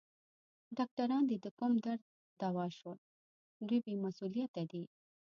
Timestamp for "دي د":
1.29-1.47